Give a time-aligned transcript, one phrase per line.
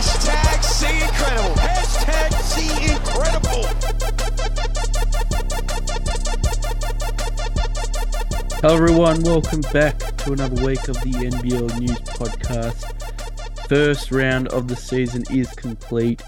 [0.00, 1.54] Hashtag C incredible.
[1.60, 3.64] Hashtag C incredible.
[8.62, 9.22] Hello, everyone.
[9.24, 13.68] Welcome back to another week of the NBL News Podcast.
[13.68, 16.22] First round of the season is complete.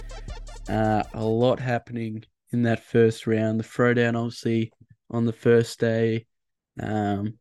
[0.68, 3.58] Uh, a lot happening in that first round.
[3.58, 4.70] The throwdown, obviously,
[5.10, 6.26] on the first day.
[6.78, 7.38] Um,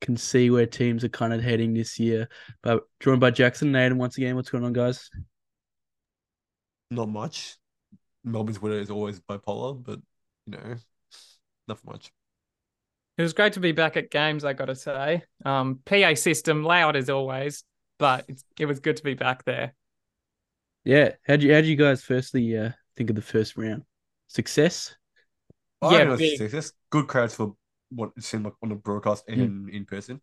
[0.00, 2.30] can see where teams are kind of heading this year.
[2.62, 4.34] But joined by Jackson and Aiden once again.
[4.34, 5.10] What's going on, guys?
[6.90, 7.56] Not much.
[8.24, 10.00] Melbourne's winner is always bipolar, but
[10.46, 10.76] you know,
[11.66, 12.10] not much.
[13.16, 15.24] It was great to be back at games, I got to say.
[15.44, 17.64] Um, PA system loud as always,
[17.98, 19.74] but it's, it was good to be back there.
[20.84, 21.12] Yeah.
[21.26, 23.82] How'd you, how'd you guys firstly uh, think of the first round?
[24.28, 24.94] Success?
[25.82, 26.38] I Yeah, yeah, big.
[26.38, 26.72] success.
[26.90, 27.56] Good crowds for
[27.90, 30.20] what it seemed like on the broadcast and in person.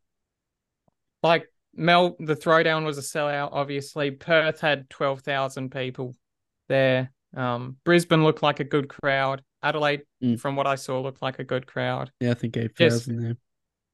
[1.22, 3.50] Like Mel, the throwdown was a sellout.
[3.52, 6.16] Obviously, Perth had twelve thousand people
[6.68, 7.12] there.
[7.36, 9.44] Um, Brisbane looked like a good crowd.
[9.62, 10.40] Adelaide, Mm.
[10.40, 12.12] from what I saw, looked like a good crowd.
[12.20, 13.38] Yeah, I think 8,000 there.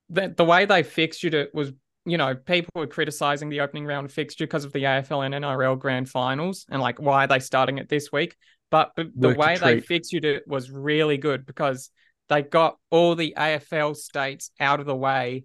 [0.09, 1.71] the the way they fixtured it was,
[2.05, 5.77] you know, people were criticizing the opening round fixture because of the AFL and NRL
[5.79, 8.35] grand finals and like why are they starting it this week?
[8.69, 11.89] But the, the way they fixtured it was really good because
[12.29, 15.43] they got all the AFL states out of the way,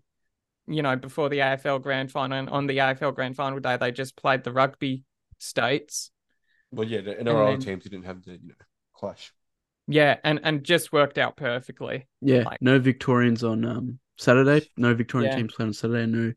[0.69, 2.39] you know, before the AFL grand final.
[2.39, 5.03] And on the AFL grand final day, they just played the rugby
[5.39, 6.11] states.
[6.73, 8.55] But yeah, the NRL then- teams didn't have the you know
[8.95, 9.33] clash.
[9.89, 12.09] Yeah, and and just worked out perfectly.
[12.21, 14.69] Yeah, Like- no Victorians on um Saturday.
[14.77, 15.37] No Victorian Yeah.
[15.37, 16.07] teams played on Saturday.
[16.07, 16.33] No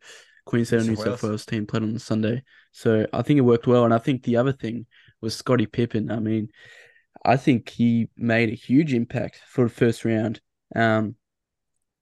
[0.45, 1.31] Queensland and New New South South Wales.
[1.31, 2.43] Wales team played on Sunday.
[2.71, 3.85] So I think it worked well.
[3.85, 4.85] And I think the other thing
[5.21, 6.11] was Scottie Pippen.
[6.11, 6.49] I mean,
[7.25, 10.41] I think he made a huge impact for the first round.
[10.75, 11.15] Um,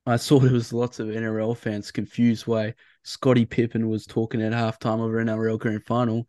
[0.06, 4.52] I saw there was lots of NRL fans confused why Scottie Pippen was talking at
[4.54, 6.28] halftime of an NRL grand final.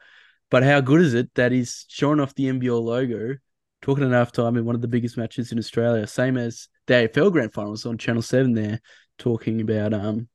[0.50, 3.36] But how good is it that he's showing off the NBL logo,
[3.82, 7.32] talking at halftime in one of the biggest matches in Australia, same as the AFL
[7.32, 8.80] grand finals on Channel 7 there,
[9.18, 10.28] talking about um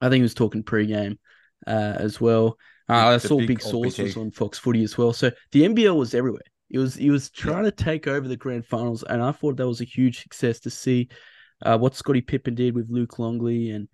[0.00, 1.18] I think he was talking pre-game
[1.66, 2.56] uh, as well.
[2.88, 5.12] Uh, I saw big Big old was on Fox Footy as well.
[5.12, 6.42] So the NBL was everywhere.
[6.70, 9.66] It was he was trying to take over the grand finals, and I thought that
[9.66, 11.08] was a huge success to see
[11.62, 13.88] uh, what Scottie Pippen did with Luke Longley and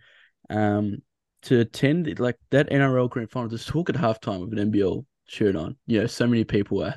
[0.50, 0.98] um
[1.42, 5.56] to attend like that NRL grand final to talk at halftime with an NBL shirt
[5.56, 5.76] on.
[5.86, 6.94] You know, so many people were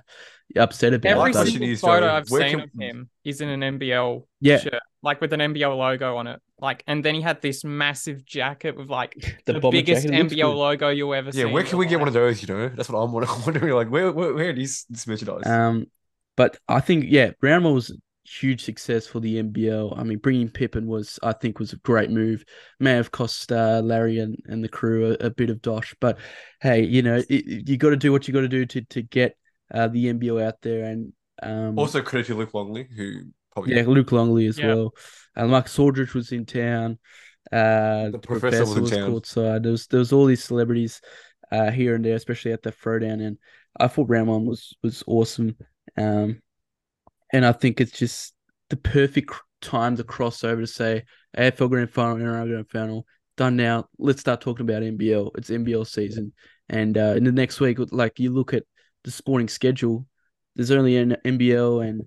[0.55, 1.47] upset about Every it.
[1.47, 4.57] single photo though, I've where seen can- of him is in an NBL Yeah.
[4.59, 6.41] shirt, like with an NBL logo on it.
[6.59, 9.13] Like, and then he had this massive jacket with like
[9.45, 10.55] the, the, biggest jacket, NBL good.
[10.55, 11.39] logo you'll ever see.
[11.41, 12.41] Yeah, where can your we get one of those?
[12.41, 13.11] You know, that's what I'm
[13.45, 13.73] wondering.
[13.73, 15.45] Like, where where, where is this merchandise?
[15.45, 15.85] Um,
[16.35, 17.95] but I think yeah, round one was a
[18.27, 19.93] huge success for the NBL.
[19.97, 22.43] I mean, bringing Pippen was I think was a great move.
[22.79, 26.17] May have cost uh, Larry and, and the crew a, a bit of dosh, but
[26.61, 28.81] hey, you know it, it- you got to do what you got to do to
[28.81, 29.38] to get
[29.73, 30.85] uh, the NBL out there.
[30.85, 33.21] And um, also, credit to Luke Longley, who
[33.53, 34.73] probably yeah, Luke Longley as Yeah.
[34.75, 34.94] well.
[35.35, 36.97] And Mark Aldrich was in town.
[37.51, 39.11] Uh, The professor was in town.
[39.11, 39.63] courtside.
[39.63, 41.01] There was there was all these celebrities
[41.51, 43.25] uh, here and there, especially at the throwdown.
[43.25, 43.38] And
[43.79, 45.55] I thought round one was was awesome.
[45.95, 46.41] Um,
[47.31, 48.33] and I think it's just
[48.69, 51.03] the perfect time to cross over to say
[51.38, 53.05] AFL Grand Final, NRL Grand Final
[53.35, 53.88] done now.
[53.97, 55.31] Let's start talking about NBL.
[55.38, 56.33] It's NBL season,
[56.69, 58.63] and uh, in the next week, like you look at
[59.03, 60.05] the sporting schedule,
[60.55, 62.01] there's only an NBL and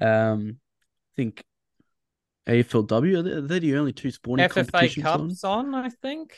[0.00, 1.44] um, I think
[2.48, 3.18] AFLW.
[3.18, 5.28] Are they, are they the only two sporting FFA competitions on?
[5.28, 6.36] Cups on, I think.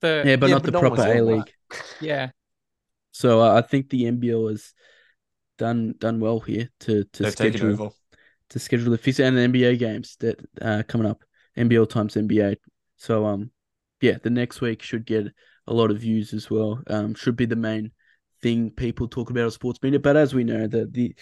[0.00, 1.20] The Yeah, but Yeah, not but the proper A.
[1.20, 1.52] League.
[2.00, 2.30] yeah.
[3.12, 4.72] So uh, I think the NBL has
[5.58, 7.88] done done well here to to they've schedule over.
[8.50, 11.22] to schedule the FIS and the NBA games that uh coming up.
[11.56, 12.56] NBL times NBA.
[12.96, 13.50] So um
[14.00, 15.26] yeah, the next week should get
[15.66, 16.82] a lot of views as well.
[16.88, 17.92] Um should be the main
[18.42, 19.98] thing people talk about on sports media.
[19.98, 21.14] But as we know, the the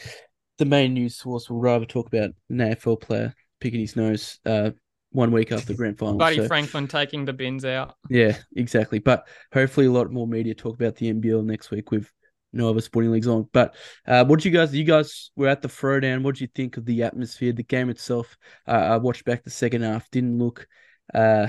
[0.59, 4.71] the main news source will rather talk about an AFL player picking his nose uh
[5.11, 6.17] one week after the grand final.
[6.17, 7.95] Buddy So- Franklin taking the bins out.
[8.11, 8.99] yeah, exactly.
[8.99, 12.11] But hopefully, a lot more media talk about the NBL next week with
[12.55, 13.49] no other sporting leagues on.
[13.53, 13.75] But
[14.07, 14.75] uh, what did you guys?
[14.75, 16.23] You guys were at the throwdown.
[16.23, 18.37] What did you think of the atmosphere, the game itself?
[18.67, 20.11] Uh, I watched back the second half.
[20.11, 20.67] Didn't look
[21.13, 21.49] uh,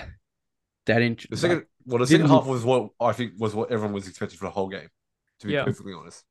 [0.86, 1.36] that interesting.
[1.36, 4.08] The second, well, the second half look- was what I think was what everyone was
[4.08, 4.90] expecting for the whole game.
[5.40, 5.66] To be Yeah.
[5.66, 6.24] perfectly honest,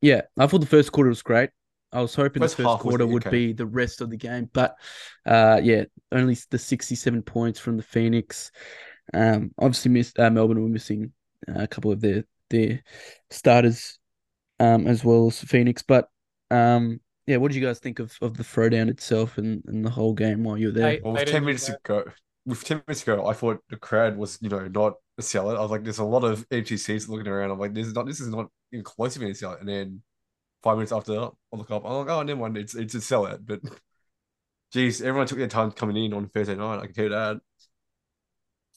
[0.00, 1.50] yeah, I thought the first quarter was great.
[1.92, 3.30] I was hoping First the first half was quarter would okay.
[3.30, 4.76] be the rest of the game, but
[5.24, 8.50] uh, yeah, only the sixty-seven points from the Phoenix.
[9.14, 11.12] Um, obviously, missed uh, Melbourne were missing
[11.48, 12.82] uh, a couple of their their
[13.30, 13.98] starters,
[14.60, 15.82] um, as well as Phoenix.
[15.82, 16.08] But
[16.50, 19.90] um, yeah, what did you guys think of, of the throwdown itself and, and the
[19.90, 20.90] whole game while you were there?
[20.90, 22.04] Hey, well, with ten minutes do ago,
[22.44, 25.56] with ten minutes ago, I thought the crowd was you know not a sellout.
[25.56, 27.50] I was like, there's a lot of empty seats looking around.
[27.50, 29.60] I'm like, this is not this is not even close to being a sellout.
[29.60, 30.02] And then
[30.62, 33.40] five minutes after, I look up, I'm like, oh, never mind, it's it's a sellout.
[33.44, 33.60] But
[34.72, 36.78] geez, everyone took their time coming in on Thursday night.
[36.78, 37.40] I can tell you that.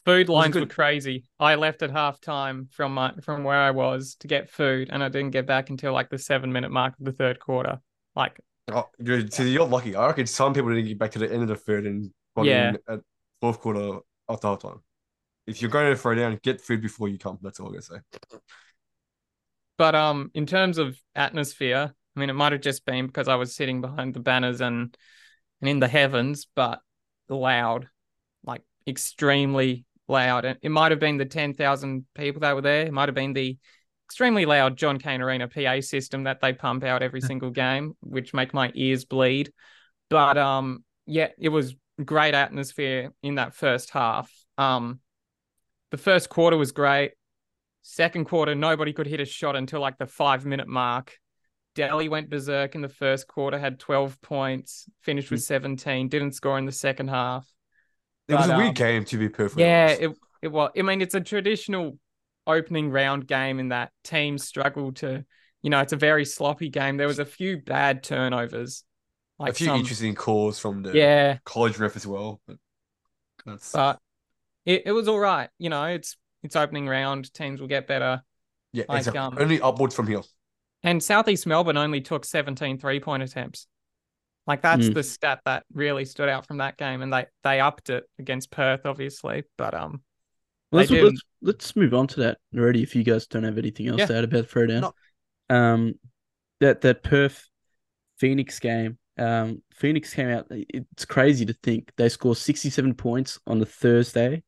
[0.10, 1.26] Food lines were crazy.
[1.40, 5.04] I left at half time from my from where I was to get food, and
[5.04, 7.80] I didn't get back until like the seven minute mark of the third quarter.
[8.16, 8.40] Like,
[8.72, 9.96] Oh, dude, so you're lucky.
[9.96, 12.12] I reckon some people didn't get back to the end of the third and
[12.42, 12.70] Yeah.
[12.70, 13.02] in at
[13.40, 14.80] fourth quarter after half time.
[15.46, 17.38] If you're going to throw down, get food before you come.
[17.44, 17.98] That's all I'm gonna say.
[19.78, 23.36] but um, in terms of atmosphere, I mean, it might have just been because I
[23.36, 24.98] was sitting behind the banners and
[25.62, 26.82] and in the heavens, but
[27.30, 27.90] loud,
[28.44, 30.46] like extremely loud.
[30.46, 32.86] And it might have been the ten thousand people that were there.
[32.86, 33.58] It might have been the
[34.08, 38.34] extremely loud John Cain Arena PA system that they pump out every single game, which
[38.34, 39.52] make my ears bleed.
[40.10, 44.32] But um, yeah, it was great atmosphere in that first half.
[44.58, 45.00] Um,
[45.92, 47.12] the first quarter was great.
[47.82, 51.18] Second quarter, nobody could hit a shot until like the five minute mark.
[51.76, 56.58] Delly went berserk in the first quarter, had 12 points, finished with 17, didn't score
[56.58, 57.48] in the second half.
[58.30, 60.00] It was But, a weird um, game to be perfectly Yeah, honest.
[60.00, 60.72] it it was.
[60.78, 62.00] I mean, it's a traditional
[62.48, 65.26] opening round game in that teams struggle to,
[65.64, 66.98] you know, it's a very sloppy game.
[66.98, 68.84] There was a few bad turnovers,
[69.40, 72.42] like a few some, interesting calls from the yeah, college ref as well.
[72.48, 72.58] But
[73.46, 74.00] that's but
[74.66, 75.50] it, it was all right.
[75.58, 77.34] You know, it's it's opening round.
[77.34, 78.24] Teams will get better.
[78.74, 79.16] yeah, like, exactly.
[79.16, 80.22] um, Only upwards from here.
[80.84, 83.68] And Southeast Melbourne only took 17 three point attempts.
[84.50, 84.96] Like that's Mm.
[84.96, 88.50] the stat that really stood out from that game, and they they upped it against
[88.50, 89.44] Perth, obviously.
[89.60, 90.02] But um,
[90.72, 92.82] Well, let's, let's let's move on to that already.
[92.82, 94.06] If you guys don't have anything else Yeah.
[94.08, 94.92] to add about Throwdown,
[95.50, 95.56] No.
[95.56, 95.94] um,
[96.62, 97.48] that that Perth
[98.18, 100.48] Phoenix game, um, Phoenix came out.
[100.50, 104.42] It's crazy to think they score sixty seven points on the Thursday,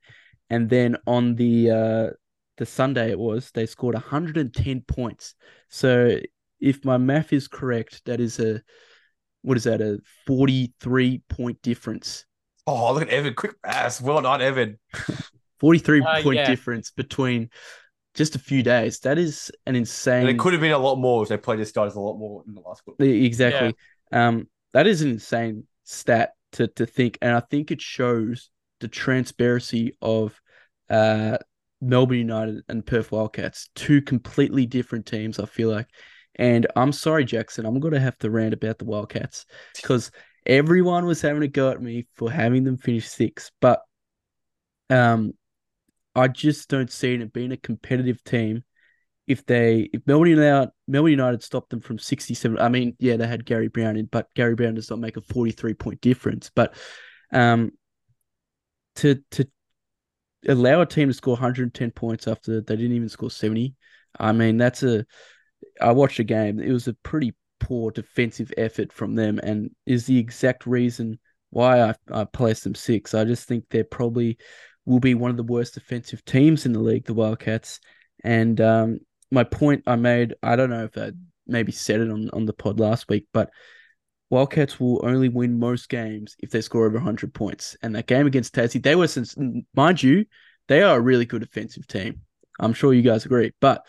[0.50, 2.10] and then on the uh
[2.58, 5.36] the Sunday it was they scored one hundred and ten points.
[5.70, 6.20] So
[6.60, 8.64] if my math is correct, that is a
[9.42, 12.26] what is that a forty three point difference.
[12.68, 14.00] Oh, look at Evan, quick pass.
[14.00, 14.80] Well done, Evan.
[15.60, 16.46] 43 Uh, point yeah.
[16.46, 17.50] difference between
[18.16, 19.00] just a few days.
[19.00, 20.22] That is an insane.
[20.22, 22.18] And it could have been a lot more if they played their guys a lot
[22.18, 23.04] more in the last quarter.
[23.04, 23.76] Exactly.
[24.12, 28.50] Um, that is an insane stat to to think, and I think it shows
[28.80, 30.40] the transparency of
[30.90, 31.38] uh
[31.82, 35.40] Melbourne United and Perth Wildcats, two completely different teams.
[35.40, 35.88] I feel like,
[36.42, 39.46] and I'm sorry, Jackson, I'm gonna have to rant about the Wildcats
[39.76, 40.10] because
[40.44, 43.84] everyone was having a go at me for having them finish sixth, but
[44.90, 45.34] um,
[46.16, 48.64] I just don't see it being a competitive team
[49.28, 53.28] if they if Melbourne United Melbourne United stopped them from 67 I mean yeah they
[53.28, 56.74] had Gary Browne in but Gary Browne does not make a 43 point difference but
[57.32, 57.72] um
[58.96, 59.48] to to
[60.48, 63.76] allow a team to score 110 points after they didn't even score 70
[64.20, 65.06] I mean that's a
[65.82, 70.06] I watched a game it was a pretty poor defensive effort from them and is
[70.06, 71.20] the exact reason
[71.52, 74.38] why I, I placed them six I just think they're probably
[74.86, 77.80] will be one of the worst defensive teams in the league the Wildcats
[78.24, 79.00] and um
[79.32, 81.12] my point I made, I don't know if I
[81.48, 83.50] maybe said it on, on the pod last week, but
[84.30, 87.76] Wildcats will only win most games if they score over 100 points.
[87.82, 89.36] And that game against Tassie, they were, since,
[89.74, 90.26] mind you,
[90.68, 92.22] they are a really good defensive team.
[92.60, 93.52] I'm sure you guys agree.
[93.60, 93.86] But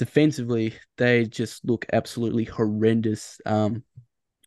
[0.00, 3.38] defensively, they just look absolutely horrendous.
[3.46, 3.84] Um,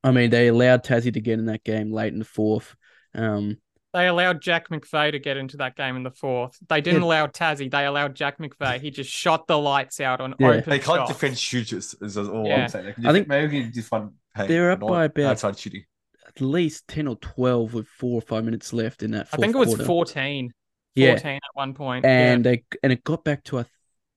[0.03, 2.75] I mean, they allowed Tassie to get in that game late in the fourth.
[3.15, 3.57] Um,
[3.93, 6.57] they allowed Jack McVeigh to get into that game in the fourth.
[6.67, 7.07] They didn't Yeah.
[7.07, 7.69] allow Tassie.
[7.69, 8.81] They allowed Jack McVeigh.
[8.81, 10.47] He just shot the lights out on Yeah.
[10.47, 11.11] open They can't shots.
[11.13, 12.63] defend shooters, is all Yeah.
[12.63, 12.95] I'm saying.
[12.97, 15.85] They I think maybe we can defend hey, they're up by about- outside shooting.
[16.27, 19.53] at least 10 or 12 with four or five minutes left in that I think
[19.53, 19.85] it was quarter.
[19.85, 20.51] 14.
[20.95, 21.11] Yeah.
[21.11, 22.03] 14 at one point.
[22.05, 22.51] and yeah.
[22.51, 23.65] they and it got back to I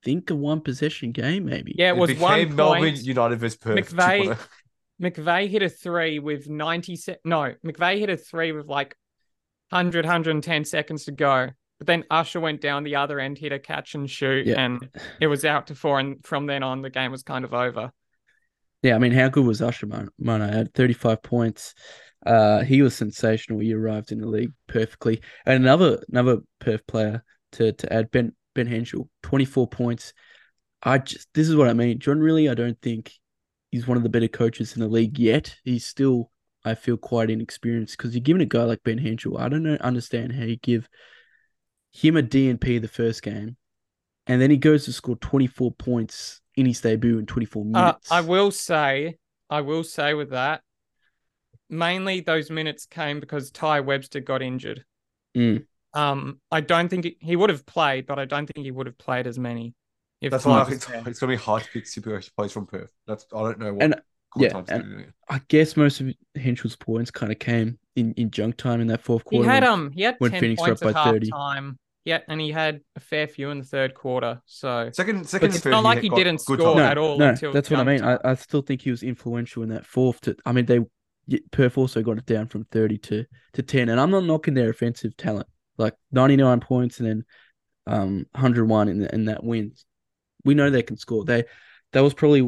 [0.07, 1.75] think a one possession game maybe.
[1.77, 3.03] yeah, it was one became Melbourne point.
[3.03, 3.93] United versus Perth.
[3.95, 4.39] McVeigh-
[5.03, 8.97] McVeigh hit a three with 90 se- no, McVeigh hit a three with like
[9.71, 11.49] 100 110 seconds to go.
[11.79, 14.65] But then Usher went down the other end, hit a catch and shoot, Yeah.
[14.65, 14.89] and
[15.21, 15.99] it was out to four.
[15.99, 17.91] And from then on, the game was kind of over.
[18.83, 21.75] Yeah, I mean, how good was Usher Mon- I Had 35 points.
[22.25, 23.59] Uh, he was sensational.
[23.59, 25.21] He arrived in the league perfectly.
[25.45, 27.23] And another another Perth player
[27.53, 30.13] to to add Ben Ben Henshall, 24 points.
[30.83, 31.99] I just this is what I mean.
[32.01, 33.13] John Rillie, I don't think
[33.71, 35.55] he's one of the better coaches in the league yet.
[35.65, 36.31] He's still,
[36.65, 39.39] I feel, quite inexperienced because you're giving a guy like Ben Henshall.
[39.39, 40.89] I don't know, understand how you give
[41.93, 43.57] him a DNP the first game,
[44.27, 48.11] and then he goes to score 24 points in his debut in 24 Uh, minutes.
[48.11, 49.17] I will say,
[49.51, 50.63] I will say with that,
[51.69, 54.85] mainly those minutes came because Ty Webster got injured.
[55.37, 55.67] Mm.
[55.97, 58.87] Um, I don't think he, he would have played, but I don't think he would
[58.87, 59.75] have played as many.
[60.21, 60.99] If That's why I think there.
[60.99, 62.93] it's, it's gonna be hard to pick super players from Perth.
[63.07, 63.95] That's I don't know what And-
[64.39, 68.81] yeah, and- I guess most of Henshall's points kind of came in, in junk time
[68.83, 69.45] in that fourth quarter.
[69.45, 69.55] He quarter.
[69.55, 71.31] had um he had when ten Phoenix were points up at by half 30.
[71.31, 71.79] time.
[72.05, 74.41] Yeah, and he had a fair few in the third quarter.
[74.47, 76.77] So Second, second, it's and third, not like he got didn't score time.
[76.77, 78.05] no, at all no, until that's what I mean.
[78.05, 78.19] I.
[78.25, 80.21] I still think he was influential in that fourth.
[80.23, 80.81] To I mean, they
[81.51, 83.25] Perth also got it down from thirty to
[83.55, 85.49] to ten, and I'm not knocking their offensive talent.
[85.79, 87.25] Like ninety nine points and then
[87.87, 89.73] um hundred one in in that win.
[90.45, 91.25] We know they can score.
[91.25, 91.45] They
[91.93, 92.43] that was probably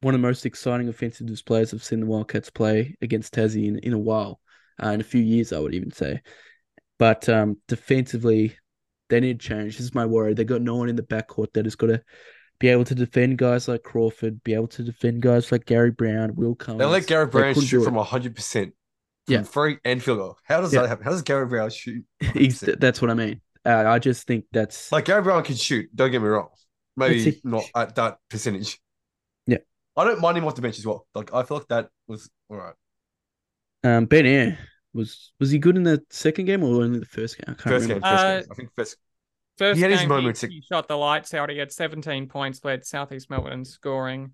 [0.00, 3.78] one of the most exciting offensive displays I've seen the Wildcats play against Tassie in,
[3.80, 4.40] in a while,
[4.82, 6.22] uh, in a few years, I would even say.
[6.98, 8.56] But um, defensively,
[9.08, 9.76] they need change.
[9.76, 10.34] This is my worry.
[10.34, 12.02] They got no one in the backcourt that has got to
[12.58, 16.34] be able to defend guys like Crawford, be able to defend guys like Gary Browne,
[16.34, 16.80] Will Cummings.
[16.80, 18.74] They let Gary Browne shoot from hundred percent.
[19.28, 19.42] From Yeah.
[19.44, 20.38] free and field goal.
[20.44, 20.82] How does Yeah.
[20.82, 21.04] that happen?
[21.04, 22.04] How does Gary Browne shoot?
[22.34, 23.40] He's, that's what I mean.
[23.64, 25.88] Uh, I just think that's Like Gary Browne can shoot.
[25.94, 26.48] Don't get me wrong.
[26.96, 28.80] Maybe a- not at that percentage.
[29.46, 29.58] Yeah.
[29.96, 31.06] I don't mind him off the bench as well.
[31.14, 32.74] Like I feel like that was all right.
[33.84, 34.58] um, Ben Ayre
[34.94, 37.44] was was he good in the second game or only the first game?
[37.46, 38.08] I can't First game, remember.
[38.08, 38.48] first Uh, game.
[38.50, 38.96] I think first.
[39.58, 40.40] First He had his game, moments.
[40.40, 41.50] He, he shot the lights out.
[41.50, 44.32] He had 17 points, led Southeast Melbourne in scoring.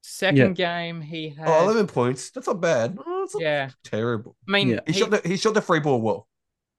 [0.00, 1.46] Second game, he had.
[1.48, 2.30] Oh, 11 points.
[2.30, 2.96] That's not bad.
[3.04, 4.36] Oh, it's not yeah, terrible.
[4.48, 4.80] I mean, Yeah.
[4.86, 6.28] He, he- shot the he shot the free ball well.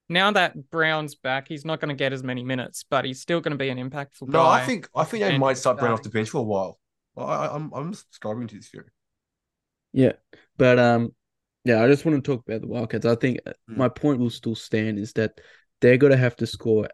[0.07, 3.41] now that Browne's back, he's not going to get as many minutes, but he's still
[3.41, 4.61] going to be an impactful No, guy.
[4.61, 6.79] I think I think they might start Brown off the bench for a while.
[7.17, 8.89] I, I, I'm I'm subscribing to this theory.
[9.93, 10.13] Yeah,
[10.57, 11.13] but um,
[11.65, 13.05] yeah, I just want to talk about the Wildcats.
[13.05, 13.77] I think uh, Mm.
[13.77, 15.39] my point will still stand is that
[15.81, 16.87] they're going to have to score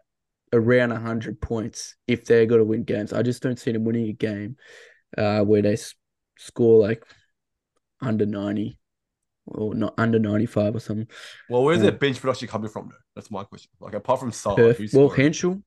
[0.52, 3.12] around hundred points if they're going to win games.
[3.12, 4.56] I just don't see them winning a game
[5.16, 5.94] uh, where they s-
[6.38, 7.04] score like
[8.00, 8.78] under ninety
[9.46, 11.08] or not under ninety five or something.
[11.48, 11.84] Well, where's Yeah.
[11.90, 12.96] their bench production coming from though?
[13.14, 13.70] That's my question.
[13.80, 14.78] Like apart from Sarr, Perth.
[14.78, 15.10] who's Well.
[15.10, 15.62] Henshall,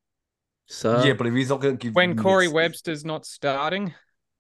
[0.68, 3.94] so yeah, but if he's not going to give when Corey minutes- Webster's not starting,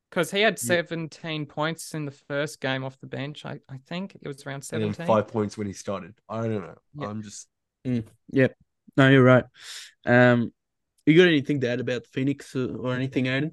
[0.10, 0.68] because he had Yeah.
[0.68, 3.46] 17 points in the first game off the bench.
[3.46, 5.06] I, I think it was around and then 17.
[5.08, 6.14] five points when he started.
[6.28, 6.76] I don't know.
[6.96, 7.08] Yeah.
[7.08, 7.48] I'm just
[7.84, 8.56] Yep.
[8.98, 9.46] No, you're right.
[10.06, 10.52] Um,
[11.06, 13.52] you got anything to add about Phoenix or, or anything, Aiden?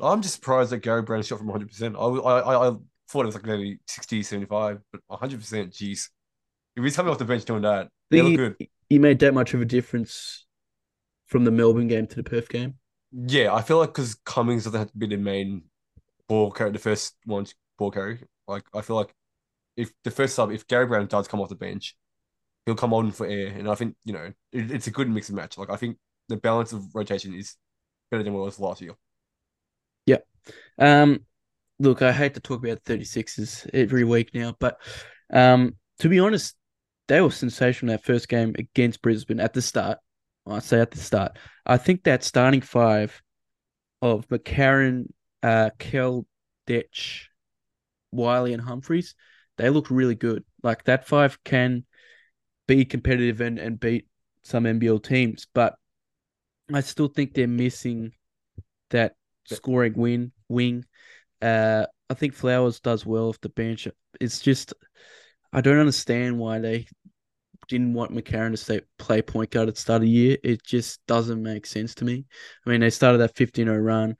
[0.00, 1.68] I'm just surprised that Gary Browne shot from 100.
[1.68, 2.76] percent I, I I I
[3.08, 5.40] thought it was like maybe 60, 75, but 100.
[5.40, 6.08] percent Jeez,
[6.76, 8.68] if he's coming off the bench doing that, they look good.
[8.88, 10.46] he, made that much of a difference
[11.26, 12.74] from the Melbourne game to the Perth game.
[13.12, 15.64] Yeah, I feel like because Cummings doesn't have to be the main
[16.28, 17.46] ball carrier, the first one
[17.78, 18.20] ball carry.
[18.46, 19.14] Like I feel like
[19.76, 21.96] if the first sub, if Gary Browne does come off the bench,
[22.66, 25.28] he'll come on for air, and I think you know it, it's a good mix
[25.28, 25.56] and match.
[25.56, 25.96] Like I think
[26.28, 27.56] the balance of rotation is
[28.10, 28.92] better than what it was last year.
[30.78, 31.20] Um,
[31.78, 34.80] look, I hate to talk about 36s every week now, but
[35.32, 36.56] um, to be honest,
[37.08, 39.98] they were sensational that first game against Brisbane at the start.
[40.46, 41.38] I say at the start.
[41.66, 43.20] I think that starting five
[44.00, 45.08] of McCarron,
[45.42, 46.26] uh, Kell,
[46.66, 47.26] Dech,
[48.12, 49.14] Wiley, and Humphries,
[49.58, 50.44] they look really good.
[50.62, 51.84] Like that five can
[52.66, 54.06] be competitive and, and beat
[54.42, 55.74] some NBL teams, but
[56.72, 58.12] I still think they're missing
[58.90, 59.16] that
[59.56, 60.84] scoring win wing.
[61.40, 63.86] Uh, I think Flowers does well off the bench.
[64.20, 64.74] It's just
[65.52, 66.86] I don't understand why they
[67.68, 70.38] didn't want McCarron to stay play point guard at the start of the year.
[70.42, 72.24] It just doesn't make sense to me.
[72.66, 74.16] I mean, they started that 15-0 run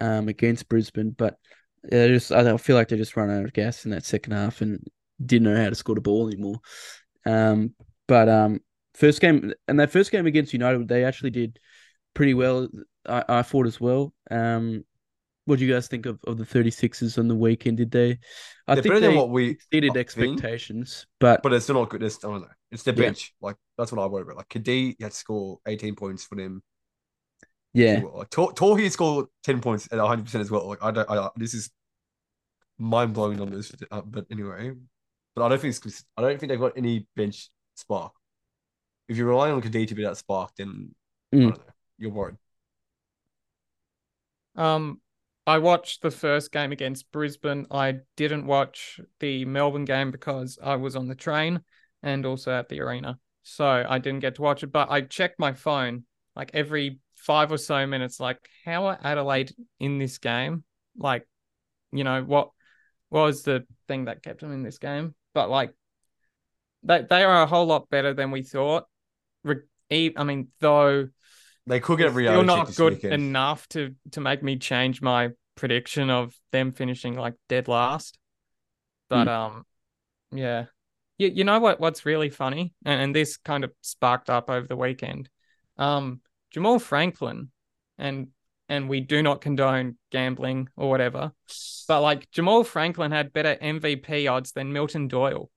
[0.00, 1.38] um, against Brisbane, but
[1.82, 4.60] they just I feel like they just run out of gas in that second half
[4.60, 4.86] and
[5.24, 6.60] didn't know how to score the ball anymore.
[7.26, 7.74] Um,
[8.06, 8.60] but um,
[8.94, 11.58] first game and that first game against United, they actually did
[12.14, 12.68] pretty well.
[13.08, 14.12] I, I thought as well.
[14.30, 14.84] Um,
[15.44, 17.78] what do you guys think of, of the 36ers on the weekend?
[17.78, 18.18] Did they?
[18.68, 22.02] I They're think they what we exceeded think, expectations, but, but it's still not good.
[22.02, 22.48] It's I don't know.
[22.70, 23.06] It's their Yeah.
[23.06, 23.34] bench.
[23.40, 24.36] Like that's what I worry about.
[24.36, 26.62] Like Kadee had to score 18 points for them.
[27.74, 30.68] yeah, Like Tor- Tohi scored 10 points at 100 percent as well.
[30.68, 31.10] Like I don't.
[31.10, 31.70] I, this is
[32.78, 33.72] mind blowing numbers.
[33.90, 34.72] Uh, but anyway,
[35.34, 36.04] but I don't think it's.
[36.16, 38.12] I don't think they've got any bench spark.
[39.08, 40.94] If you're relying on Kadee to be that spark, then
[41.32, 41.40] I Mm.
[41.48, 41.72] don't know.
[41.98, 42.36] You're worried.
[44.56, 45.00] Um,
[45.46, 47.66] I watched the first game against Brisbane.
[47.70, 51.60] I didn't watch the Melbourne game because I was on the train
[52.02, 53.18] and also at the arena.
[53.42, 56.04] So I didn't get to watch it, but I checked my phone
[56.36, 60.64] like every five or so minutes, like, how are Adelaide in this game?
[60.96, 61.26] Like,
[61.92, 62.50] you know, what,
[63.08, 65.14] what was the thing that kept them in this game?
[65.34, 65.74] But like,
[66.84, 68.86] they, they are a whole lot better than we thought.
[69.44, 71.08] I mean, though
[71.66, 73.12] They could get a it's reality still not good weekend.
[73.12, 78.18] enough to to make me change my prediction of them finishing like dead last.
[79.08, 79.64] But um,
[80.32, 80.66] yeah,
[81.18, 84.66] you you know what what's really funny, and, and this kind of sparked up over
[84.66, 85.28] the weekend.
[85.78, 87.50] Um, Jamal Franklin,
[87.98, 88.28] and
[88.68, 91.32] and we do not condone gambling or whatever,
[91.88, 95.50] but like Jamal Franklin had better MVP odds than Milton Doyle.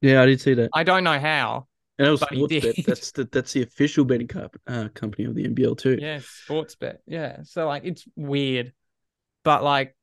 [0.00, 0.70] yeah, I did see that.
[0.72, 1.66] I don't know how,
[1.98, 2.74] And it was But he Sportsbet.
[2.74, 2.84] did.
[2.86, 5.98] That's the that's the official betting co- uh, company of the NBL too.
[6.00, 7.00] Yeah, sports bet.
[7.06, 7.38] Yeah.
[7.44, 8.72] So like it's weird.
[9.44, 9.96] But like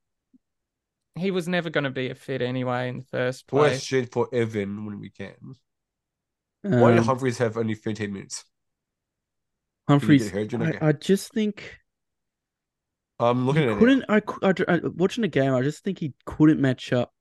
[1.15, 3.69] he was never gonna be a fit anyway in the first place.
[3.71, 5.35] Question for Evan when we can.
[6.63, 8.45] Why did Um, Humphries have only 15 minutes?
[9.87, 10.29] Humphries?
[10.31, 10.87] hurt during that I.
[10.87, 11.77] I just think
[13.19, 13.79] I'm looking he at it.
[13.79, 14.05] couldn't.
[14.09, 15.53] I, I, I watching the game.
[15.53, 17.13] I just think he couldn't match up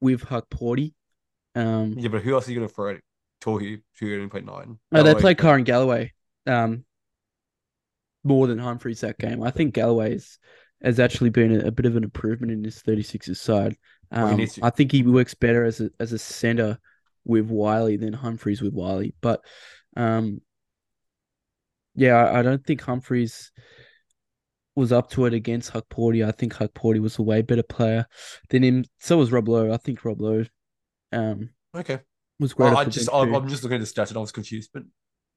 [0.00, 0.94] with Hukporti.
[1.54, 1.94] Um.
[1.98, 3.00] Yeah, but who else are you going to throw at?
[4.00, 4.78] Who only played nine.
[4.92, 6.12] Oh, they played Kyrin Galloway
[6.46, 6.84] um,
[8.24, 9.42] more than Humphries that game.
[9.42, 10.38] I think Galloway is,
[10.82, 13.76] has actually been a, a bit of an improvement in this 36ers side.
[14.10, 14.64] Um, needs to.
[14.64, 16.78] I think he works better as a as a center
[17.24, 19.14] with Wiley than Humphries with Wiley.
[19.20, 19.40] But
[19.96, 20.40] um,
[21.94, 23.52] yeah, I, I don't think Humphries
[24.74, 26.26] was up to it against Hukporti.
[26.26, 28.06] I think Hukporti was a way better player
[28.48, 28.84] than him.
[28.98, 29.72] So was Rob Loe.
[29.72, 30.44] I think Rob Loe
[31.12, 32.00] um, Okay.
[32.40, 32.70] Was great.
[32.70, 33.48] Well, I just, I'm, too.
[33.48, 34.82] Just looking at the stats and I was confused, but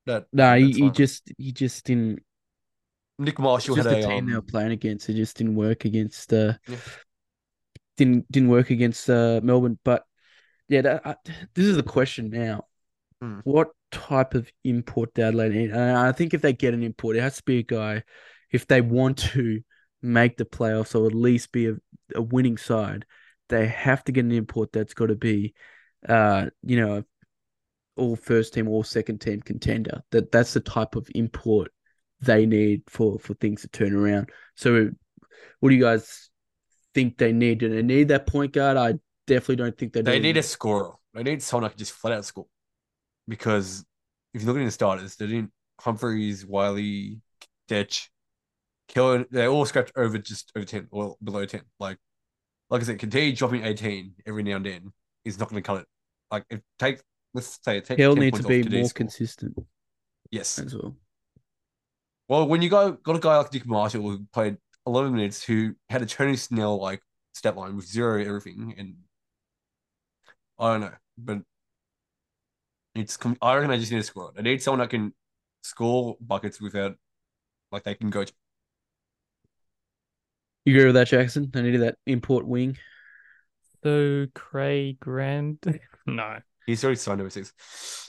[0.08, 0.26] that.
[0.34, 2.24] No, he, he just he just didn't
[3.20, 4.10] Nick Marshall just had the a.
[4.10, 5.10] team they were Um, playing against.
[5.10, 6.34] It just didn't work against.
[6.34, 6.78] Uh, Yeah.
[7.96, 9.78] Didn't didn't work against uh, Melbourne.
[9.84, 10.04] But
[10.68, 11.16] yeah, that, I,
[11.54, 12.66] this is the question now.
[13.22, 13.40] Hmm.
[13.44, 15.70] What type of import do Adelaide need?
[15.70, 18.04] And I think if they get an import, it has to be a guy.
[18.52, 19.62] If they want to
[20.02, 21.76] make the playoffs or at least be a,
[22.16, 23.06] a winning side,
[23.50, 25.54] they have to get an import that's got to be,
[26.08, 27.04] uh, you know,
[27.96, 30.04] all first team, all second team contender.
[30.12, 31.72] That that's the type of import
[32.22, 34.30] they need for for things to turn around.
[34.56, 34.89] So,
[35.60, 36.30] what do you guys
[36.94, 37.60] think they need?
[37.60, 38.78] Do they need that point guard?
[38.78, 40.02] I definitely don't think they.
[40.02, 40.94] they need a scorer.
[41.13, 42.48] They need someone that can just flat out score.
[43.28, 43.86] Because
[44.34, 47.22] if you look at the starters, they didn't Humphries, Wiley,
[47.70, 48.08] Dech,
[48.88, 51.62] Kellen, they all scrapped over just over 10 or below 10.
[51.80, 51.98] Like
[52.70, 54.94] like I said, continue dropping 18 every now and then
[55.26, 55.88] is not going to cut it.
[56.34, 57.00] Like if take
[57.36, 58.98] let's say take Hill 10 needs to be more score.
[58.98, 59.56] consistent
[60.32, 60.58] Yes.
[60.58, 60.96] as well.
[62.28, 65.76] Well, when you go got a guy like Nick Marshall who played 11 minutes, who
[65.89, 67.02] had a Tony Snell like
[67.36, 68.96] stat line with zero everything, and
[70.58, 71.41] I don't know, but
[72.96, 74.32] it's com- I reckon I just need a scorer.
[74.36, 75.13] I need someone that can
[75.62, 76.96] score buckets without
[77.72, 78.24] like they can go.
[78.24, 78.34] To-
[80.65, 81.52] You agree with that, Jackson?
[81.54, 82.78] They needed that import wing.
[83.84, 85.58] So Craig Grand.
[86.08, 86.39] no.
[86.65, 87.54] he's already signed overseas.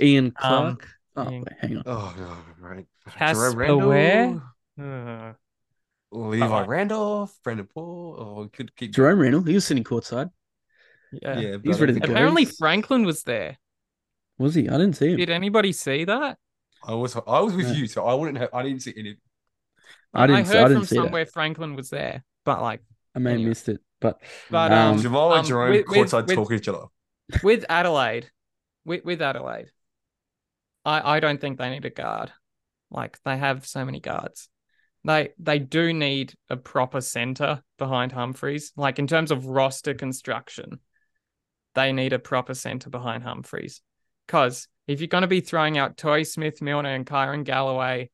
[0.00, 0.88] Ian Um, Clark.
[1.16, 1.82] oh, Ian- wait, hang on.
[1.86, 2.36] Oh no,
[2.68, 2.86] right.
[3.10, 4.40] Casper Ware?
[4.80, 5.32] Uh,
[6.12, 8.16] Levi like- Randolph, Brandon Paul.
[8.18, 8.92] Oh, could keep.
[8.92, 9.42] Jerome Randle.
[9.42, 10.30] He was sitting courtside.
[11.12, 11.38] yeah.
[11.38, 12.12] Yeah, but He's I don't ready to go.
[12.12, 12.56] Apparently Goes.
[12.56, 13.58] Franklin was there.
[14.38, 14.68] Was he?
[14.68, 15.16] I didn't see him.
[15.16, 16.38] Did anybody see that?
[16.86, 17.72] I was I was with Yeah.
[17.74, 18.50] you, so I wouldn't have.
[18.52, 19.16] I didn't see any.
[20.12, 20.46] I didn't.
[20.46, 21.02] see- heard I didn't from see that.
[21.04, 22.80] somewhere Franklin was there, but like
[23.14, 26.26] I may have missed it, but But, um, Jamal and um, Jerome with- with- courtside
[26.26, 26.86] with- talk to each other.
[27.42, 28.30] with Adelaide,
[28.84, 29.70] with with Adelaide,
[30.84, 32.32] I I don't think they need a guard.
[32.90, 34.48] Like they have so many guards.
[35.04, 38.72] They they do need a proper center behind Humphries.
[38.76, 40.80] Like in terms of roster construction,
[41.74, 43.80] they need a proper center behind Humphries.
[44.26, 48.10] Because if you're going to be throwing out Tohi Smith, Milner, and Kyrin Galloway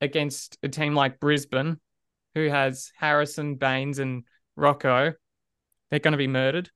[0.00, 1.78] against a team like Brisbane,
[2.34, 4.24] who has Harrison, Baynes, and
[4.56, 5.14] Rocco,
[5.90, 6.70] they're going to be murdered.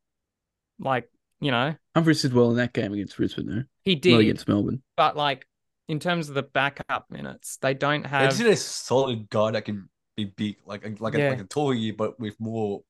[0.78, 1.08] Like
[1.40, 3.62] you know, Humphries did well in that game against Brisbane, though.
[3.84, 4.82] he Not did, against Melbourne.
[4.96, 5.46] but like
[5.88, 8.30] in terms of the backup minutes, they don't They have.
[8.30, 11.30] just need a solid guy that can be big, like a, like a, Yeah.
[11.30, 12.82] like a tall year, but with more.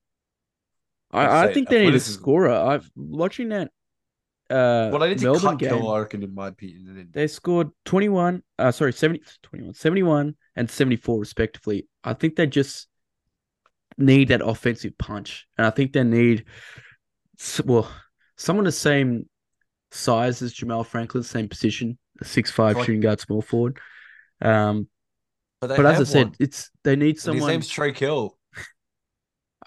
[1.13, 2.51] I, Let's I think they need a scorer.
[2.51, 3.71] I've watching that
[4.51, 5.71] uh Well, they need to cut game.
[5.71, 7.09] Kell, I reckon, in my opinion.
[7.13, 11.87] They scored 21, uh sorry, 70 21, 71 and 74 respectively.
[12.05, 12.88] I think they just
[13.99, 15.47] need that offensive punch.
[15.57, 16.45] And I think they need
[17.65, 17.91] well,
[18.37, 19.29] someone the same
[19.91, 23.79] size as Jamal Franklin, same position, a six five Like- shooting guard small forward.
[24.41, 24.89] Um
[25.61, 27.93] but but as I have said, one, it's they need and his someone name's Trey
[27.93, 28.39] Kell.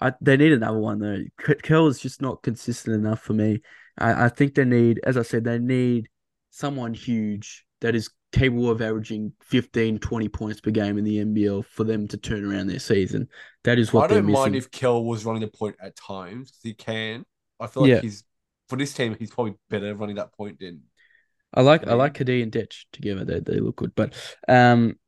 [0.00, 1.22] I, they need another one though.
[1.38, 3.60] K- Kell is just not consistent enough for me.
[3.98, 6.08] I, I think they need, as I said, they need
[6.50, 11.64] someone huge that is capable of averaging 15, 20 points per game in the NBL
[11.66, 13.28] for them to turn around their season.
[13.64, 14.40] That is what I they're don't missing.
[14.42, 16.50] mind if Kell was running the point at times.
[16.50, 17.24] Because he can.
[17.60, 18.00] I feel like Yeah.
[18.00, 18.24] he's
[18.68, 19.14] for this team.
[19.18, 20.82] He's probably better running that point than
[21.54, 23.24] I like I like Kadee and Dech together.
[23.24, 23.94] They they look good.
[23.94, 24.14] But
[24.48, 24.98] um,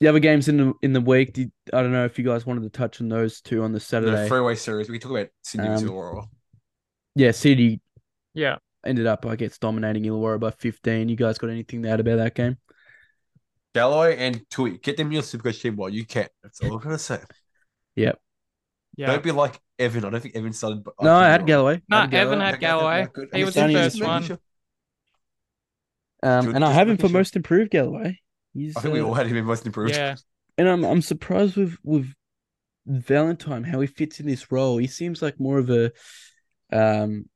[0.00, 2.44] the other games in the in the week, did, I don't know if you guys
[2.44, 4.10] wanted to touch on those two on the Saturday.
[4.10, 4.28] the Saturday.
[4.28, 4.90] three-way series.
[4.90, 6.26] We talk about Sydney Um, Illawarra.
[7.14, 7.80] yeah, City
[8.34, 11.08] yeah, ended up, I guess, dominating Illawarra by 15.
[11.08, 12.58] You guys got anything to add about that game?
[13.76, 14.82] Galloway and Toohey.
[14.82, 16.28] Get them in your Supercoach team while you can.
[16.42, 17.20] That's all I'm gonna say.
[17.94, 18.18] Yep.
[18.96, 19.06] yeah.
[19.08, 20.04] Don't be like Evan.
[20.04, 20.82] I don't think Evan started.
[20.82, 21.82] But No, I think had you're Galloway.
[21.88, 22.44] No, had Evan Galloway.
[22.50, 23.28] had Galloway.
[23.34, 24.06] He was the making first sure.
[24.06, 24.38] one.
[26.22, 27.18] Um, and I have him for sure.
[27.18, 28.18] most improved, Galloway.
[28.54, 29.94] He's, I think we uh, all had him in most improved.
[29.94, 30.16] Yeah.
[30.56, 32.12] and I'm I'm surprised with with
[32.86, 34.78] Valentine how he fits in this role.
[34.78, 35.92] He seems like more of a
[36.72, 37.26] um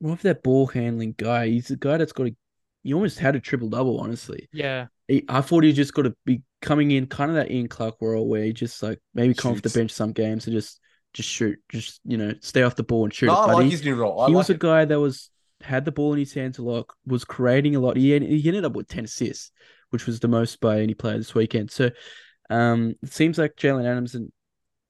[0.00, 1.48] more of that ball handling guy.
[1.48, 2.36] He's a guy that's got a
[2.82, 4.48] he almost had a triple double, honestly.
[4.52, 4.86] Yeah.
[5.08, 7.96] He, I thought he just got to be coming in kind of that Ian Clark
[8.00, 10.80] role where he just like maybe come off the bench some games and just
[11.12, 13.26] just shoot, just you know, stay off the ball and shoot.
[13.26, 13.36] No, it.
[13.36, 14.20] I But like he, his new role.
[14.20, 16.62] I he like was a guy that was had the ball in his hands a
[16.62, 17.96] lot, was creating a lot.
[17.96, 19.50] He, he ended up with ten assists,
[19.90, 21.70] which was the most by any player this weekend.
[21.70, 21.90] So,
[22.50, 24.32] um, it seems like Jalen Adams and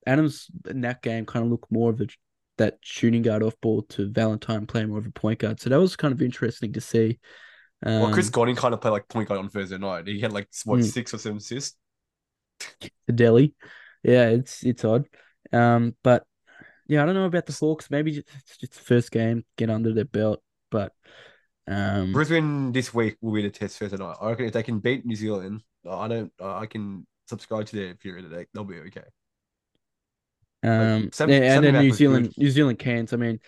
[0.07, 2.07] Adams in that game kind of looked more of a
[2.59, 5.59] that shooting guard off ball to Valentine playing more of a point guard.
[5.59, 7.19] So that was kind of interesting to see.
[7.85, 10.07] Um, Well, Chris Goulding kind of played like point guard on Thursday night.
[10.07, 10.85] He had like what Mm.
[10.85, 11.77] six or seven assists.
[13.07, 13.55] the Delly.
[14.03, 15.07] Yeah, it's it's odd.
[15.53, 16.25] Um, but
[16.87, 17.91] yeah, I don't know about the Hawks.
[17.91, 20.43] Maybe just, it's just the first game, get under their belt.
[20.71, 20.93] But
[21.67, 24.17] um, Brisbane this week will be the test Thursday night.
[24.21, 26.33] I reckon if they can beat New Zealand, I don't.
[26.41, 29.03] I can subscribe to their theory that They'll be okay.
[30.65, 32.39] um, Sam- yeah, and then New Zealand, good.
[32.39, 33.13] New Zealand cans.
[33.13, 33.41] I mean,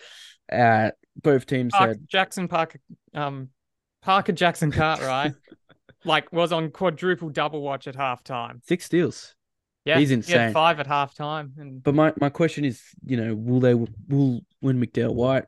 [0.51, 2.79] uh, both teams Park, had Jackson Parker,
[3.13, 3.49] um,
[4.05, 5.33] Parker Jackson Cartwright,
[6.05, 8.63] like was on quadruple double watch at halftime.
[8.65, 9.33] six steals.
[9.83, 10.37] Yeah, He's He insane.
[10.37, 14.41] had five at halftime, and But my, my question is, you know, will they will
[14.59, 15.45] when McDowell White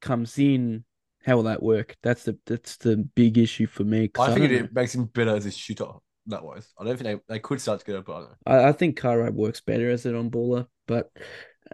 [0.00, 0.84] comes in,
[1.24, 1.96] how will that work?
[2.02, 4.10] That's the that's the big issue for me.
[4.18, 4.64] I think don't know.
[4.64, 5.86] it makes him better as a shooter.
[6.28, 6.72] That was.
[6.78, 8.52] I don't think they, they could start to get up, but I.
[8.56, 11.10] I, I think Cartwright works better as an on baller, but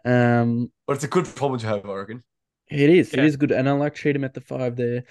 [0.05, 2.23] um, But it's a good problem to have, I reckon.
[2.69, 3.21] it is Yeah.
[3.21, 5.05] it is good, and I like Cheatham at the five there.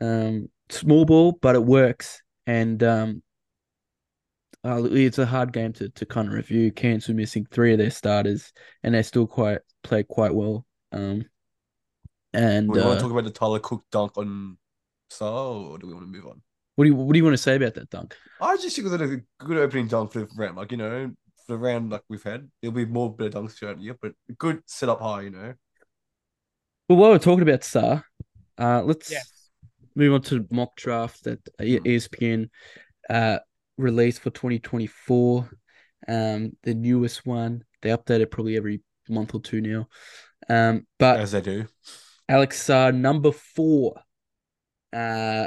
[0.00, 3.22] Um, small ball, but it works, and um,
[4.64, 6.70] uh, it's a hard game to to kind of review.
[6.72, 10.64] Cairns were missing three of their starters, and they still quite played quite well.
[10.92, 11.24] Um,
[12.32, 14.58] and We uh, want to talk about the Tyler Cook dunk on
[15.10, 16.42] Saul, or do we want to move on?
[16.78, 18.16] what do you what do you want to say about that dunk?
[18.40, 20.56] I just think it was a good opening dunk for the round.
[20.56, 21.10] Like, you know,
[21.44, 24.12] for the round like we've had, there'll be more better dunks throughout the year, but
[24.38, 25.54] good set up high, you know.
[26.88, 28.04] Well, while we're talking about Star,
[28.58, 29.28] uh, let's yes,
[29.94, 31.64] move on to mock draft that Hmm.
[31.86, 32.50] ESPN
[33.10, 33.38] uh
[33.76, 35.48] released for 2024.
[36.08, 37.64] Um, the newest one.
[37.82, 39.88] They update it probably every month or two now.
[40.48, 41.66] Um, but As they do.
[42.28, 44.00] Alex Sarr, number four.
[44.92, 45.46] Uh,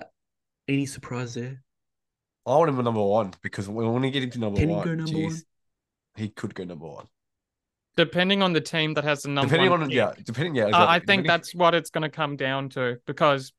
[0.67, 1.61] any surprise there?
[2.45, 4.75] I want him at number one because when when we get into number Can he
[4.75, 5.41] one, go number geez, one?
[6.15, 7.05] he could go number one.
[7.97, 9.95] depending on the team that has the number depending one on pick.
[9.95, 10.65] yeah, depending yeah.
[10.65, 13.51] Uh, I think Depending- that's what it's going to come down to because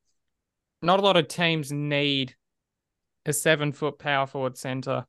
[0.82, 2.34] not a lot of teams need
[3.26, 5.06] a seven foot power forward center.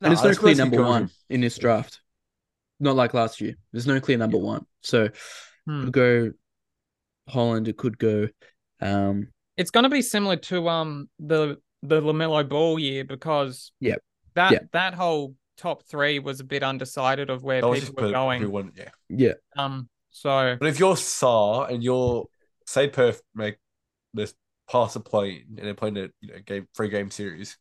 [0.00, 1.10] and there's I no clear number one him.
[1.28, 2.00] in this draft.
[2.78, 3.54] Not like last year.
[3.72, 4.64] There's no clear number one.
[4.82, 5.08] So
[5.66, 5.84] Hmm.
[5.84, 6.32] could go
[7.28, 7.68] Holland.
[7.68, 8.28] It could go.
[8.80, 14.00] Um, It's going to be similar to um the the Lamelo Ball year because Yep.
[14.34, 14.70] that Yep.
[14.72, 18.12] that whole top three was a bit undecided of where That was just people were
[18.12, 18.50] per- who going.
[18.50, 18.90] won, yeah.
[19.08, 19.32] yeah.
[19.56, 22.26] Um, so But if you're Sarr and you're
[22.66, 23.56] say Perth make
[24.14, 24.34] this
[24.70, 27.58] pass a play and they're playing a you know game three game series,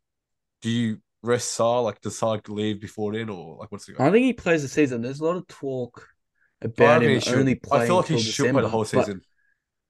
[0.62, 4.10] do you rest Sarr like does Sarr leave before then or like what's the I
[4.12, 5.02] think he plays the season.
[5.02, 6.08] There's a lot of talk
[6.62, 7.40] about him he should.
[7.40, 9.22] only I playing feel like he till should play the whole season.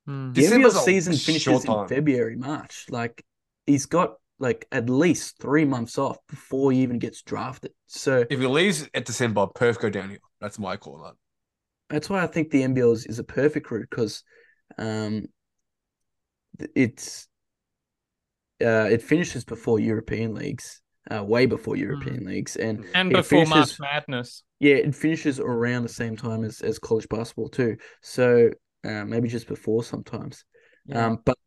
[0.05, 0.33] hmm.
[0.33, 1.87] The December's NBL a season finishes in.
[1.87, 2.85] February, March.
[2.89, 3.23] Like
[3.65, 7.71] he's got like at least three months off before he even gets drafted.
[7.87, 10.19] So If he leaves at December, Perth go down here.
[10.39, 11.13] That's my call on that.
[11.89, 14.23] that's why I think the NBL is, is a perfect route because
[14.77, 15.29] um th-
[16.75, 17.27] it's
[18.61, 22.55] uh it finishes before European leagues, uh way before European leagues.
[22.55, 24.43] And and it before March Madness.
[24.59, 27.77] Yeah, it finishes around the same time as, as college basketball too.
[28.01, 28.49] So
[28.83, 30.43] uh, maybe just before sometimes.
[30.85, 31.05] Yeah.
[31.05, 31.37] Um, but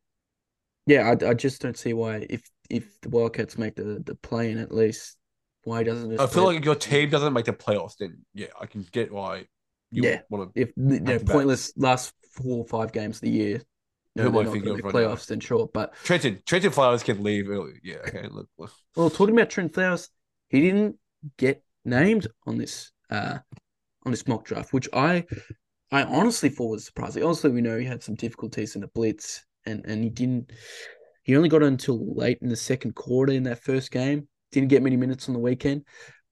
[0.86, 4.50] yeah, I, I just don't see why if if the Wildcats make the the play
[4.50, 5.16] in at least,
[5.64, 6.20] why doesn't it?
[6.20, 9.12] I feel like if your team doesn't make the playoffs, then yeah, I can get
[9.12, 9.44] why
[9.90, 10.20] you Yeah.
[10.30, 10.60] want to.
[10.60, 11.34] if you know, back back.
[11.34, 13.62] pointless last four or five games of the year,
[14.14, 15.00] no, Who I thinking of make right now?
[15.00, 15.26] playoffs.
[15.26, 17.74] Then sure, but Trentyn, Trentyn Flowers can leave early.
[17.82, 18.26] Yeah, okay.
[18.30, 18.70] Look, look.
[18.96, 20.08] well, talking about Trent Flowers,
[20.48, 20.96] he didn't
[21.38, 23.38] get named on this uh
[24.04, 25.24] on this mock draft, which I
[25.90, 27.22] I honestly thought was surprising.
[27.22, 30.52] Honestly, we know he had some difficulties in the blitz, and and he didn't.
[31.22, 34.28] He only got until late in the second quarter in that first game.
[34.50, 35.84] Didn't get many minutes on the weekend,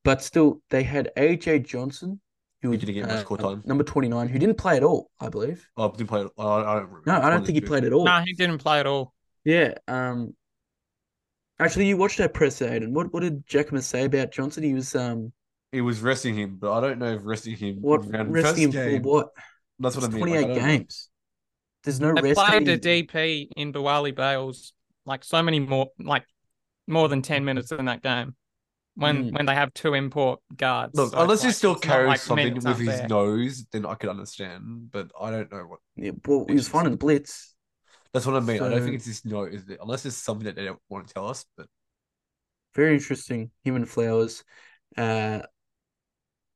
[0.04, 2.20] but still, they had AJ Johnson,
[2.62, 3.62] who He didn't get much uh, court time.
[3.66, 5.10] number twenty nine, who didn't play at all.
[5.20, 5.66] I believe.
[5.76, 6.20] Oh, didn't play.
[6.38, 7.02] I, I don't remember.
[7.06, 8.04] No, I don't think he played at all.
[8.04, 9.12] No, he didn't play at all.
[9.44, 9.74] Yeah.
[9.88, 10.34] Um.
[11.58, 12.92] Actually, you watched that press, Aiden.
[12.92, 14.62] What what did Jackman say about Johnson?
[14.62, 15.32] He was um.
[15.72, 17.76] He was resting him, but I don't know if resting him.
[17.80, 19.28] What around resting him first for what?
[19.78, 20.26] That's what It's I mean.
[20.26, 20.66] twenty like, I eight know.
[20.66, 21.08] games.
[21.84, 22.40] there's no They rest.
[22.40, 24.72] played any- a DP in Bawali Bales
[25.06, 26.24] like so many more, like
[26.86, 28.34] more than ten minutes in that game.
[29.00, 29.32] When Mm.
[29.36, 32.08] when they have two import guards, Look, So unless he like- still it's not carries
[32.08, 33.08] like something with his there.
[33.08, 34.90] nose, then I could understand.
[34.90, 35.80] But I don't know what.
[35.96, 37.54] Yeah, well, he was fine in the blitz.
[38.12, 38.62] That's what I mean.
[38.62, 41.26] I don't think it's his nose, unless it's something that they don't want to tell
[41.28, 41.44] us.
[41.56, 41.66] But
[42.74, 43.50] Very interesting.
[43.64, 44.44] Human Flowers.
[44.96, 45.40] Uh,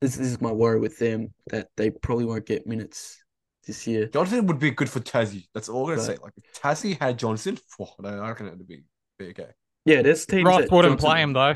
[0.01, 3.23] this, this is my worry with them that they probably won't get minutes
[3.67, 4.07] this year.
[4.09, 5.47] Johnson would be good for Tassie.
[5.55, 6.17] That's all I'm gonna Right.
[6.19, 6.23] say.
[6.23, 8.85] Like if Tassie had Johnson, oh, no, I reckon it'd be,
[9.19, 9.49] be okay.
[9.87, 11.55] Yeah, there's teams Roth wouldn't Johnson- play him though.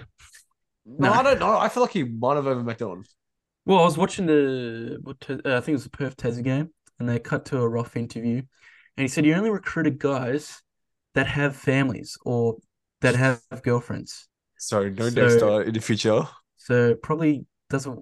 [0.89, 1.13] No, No.
[1.13, 1.57] I don't know.
[1.59, 3.07] I feel like he might have over McDonald.
[3.67, 7.09] Well, I was watching the uh, I think it was the Perth Tassie game, and
[7.09, 10.63] they cut to a Roth interview, and he said he only recruited guys
[11.15, 12.57] that have families or
[13.03, 14.29] that have girlfriends.
[14.59, 16.23] So no So- next star in the future.
[16.57, 18.01] So probably doesn't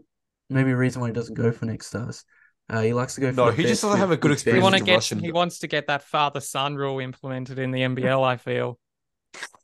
[0.49, 2.25] maybe a reason why he doesn't go for next stars.
[2.69, 4.39] Uh, he likes to go for No, the he just doesn't have a good with
[4.43, 7.59] He experience want to get Russian- he wants to get that father son rule implemented
[7.59, 8.23] in the NBL.
[8.25, 8.79] I feel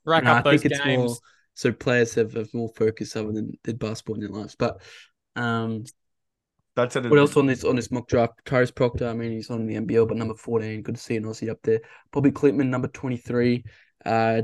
[0.05, 0.99] rack No, up I those think it's games.
[1.11, 1.17] more
[1.55, 4.57] so players have, have more focus other than, than basketball in their lives.
[4.59, 4.81] But
[5.37, 5.85] um,
[6.77, 7.09] That's it.
[7.09, 8.45] what else on this on this mock draft?
[8.45, 10.83] Kyrus Proctor, I mean, he's on the NBL, but number fourteen.
[10.83, 11.81] Good to see an Aussie up there.
[12.13, 13.65] Bobi Klintman, number twenty three.
[14.05, 14.43] Uh,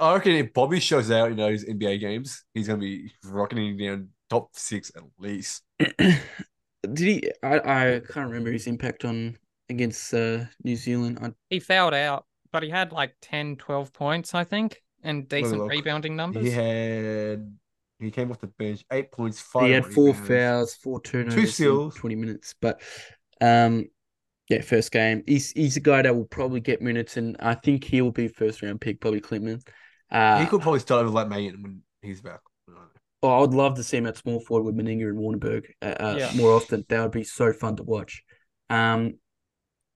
[0.00, 4.08] I reckon if Bobby shows out in those NBA games, he's gonna be rocketing down
[4.28, 5.62] top six at least.
[5.78, 6.20] did
[6.98, 7.30] he?
[7.42, 9.36] I I can't remember his impact on
[9.68, 11.18] against uh, New Zealand.
[11.20, 15.58] I, He fouled out, but he had like 10, 12 points, I think, and decent
[15.58, 15.70] look.
[15.70, 16.44] rebounding numbers.
[16.44, 17.56] He had
[17.98, 19.66] he came off the bench, eight points, five.
[19.66, 20.28] he had four rebounds.
[20.28, 21.94] fouls, four turnovers, two steals.
[21.94, 22.54] twenty minutes.
[22.60, 22.82] But
[23.40, 23.86] um,
[24.48, 25.22] yeah, first game.
[25.26, 28.28] He's he's a guy that will probably get minutes, and I think he will be
[28.28, 29.66] first round pick, Bobi Klintman.
[30.10, 32.40] Uh, He could probably start over like Mayan when he's back.
[33.22, 35.86] Oh, I would love to see him at small forward with Meninga and Waardenburg uh,
[35.98, 36.30] uh, Yeah.
[36.36, 36.84] more often.
[36.88, 38.22] That would be so fun to watch.
[38.68, 39.14] Um,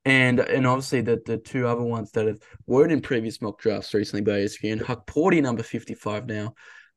[0.04, 3.92] and and obviously the the two other ones that have weren't in previous mock drafts
[3.94, 4.80] recently by ESPN.
[4.80, 6.54] Hukporti, number fifty five now.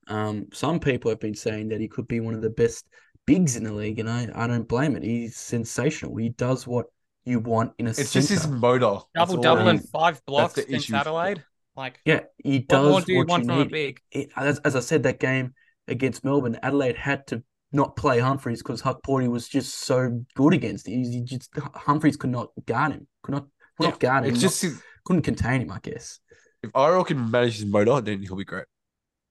[0.07, 2.85] Um, some people have been saying that he could be one of the best
[3.25, 5.03] bigs in the league, and I, I don't blame it.
[5.03, 6.15] He's sensational.
[6.17, 6.87] He does what
[7.25, 8.99] you want in a It's just his motor.
[9.15, 10.95] Double all double it and five blocks the against issue.
[10.95, 11.43] Adelaide.
[11.75, 13.71] Like, Yeah, he what does more do you what want you from a need.
[13.71, 14.01] big?
[14.11, 15.53] it, as, as I said, that game
[15.87, 20.87] against Melbourne, Adelaide had to not play Humphries because Hukporti was just so good against
[20.87, 21.03] him.
[21.03, 23.47] He just Humphries could not guard him, could not,
[23.79, 26.19] well, not guard him, It's not- just his, couldn't contain him, I guess.
[26.61, 28.65] if Iro can manage his motor, then he'll be great.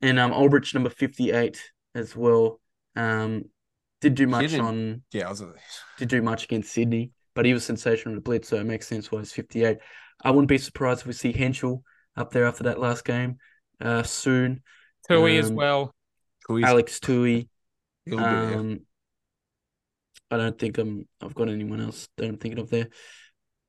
[0.01, 1.63] And um, Aldrich number fifty eight
[1.95, 2.61] as well.
[2.97, 3.45] Um,
[4.01, 5.41] did do much on Yeah, I was.
[5.41, 5.55] a...
[5.99, 8.89] did do much against Sydney, but he was sensational in the blitz, so it makes
[8.89, 9.79] sense why he's fifty eight.
[10.23, 11.83] I wouldn't be surprised if we see Henshall
[12.17, 13.39] up there after that last game.
[13.81, 14.63] Uh, soon,
[15.09, 15.95] Toohey as um, well.
[16.49, 17.49] He's, Alex Toohey.
[18.05, 18.21] He'll.
[18.21, 18.81] Um,
[20.31, 21.07] I don't think I'm.
[21.21, 22.89] I've got anyone else that I'm thinking of there,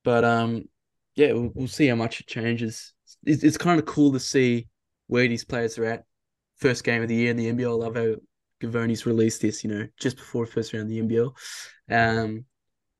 [0.03, 0.63] but um,
[1.15, 2.93] yeah, we'll, we'll see how much it changes.
[3.23, 4.67] It's, it's kind of cool to see
[5.07, 6.03] where these players are at.
[6.57, 7.71] First game of the year in the NBL.
[7.71, 8.15] I love how
[8.61, 9.63] Givony's released this.
[9.63, 11.33] You know, just before first round of the NBL.
[11.89, 12.45] Um,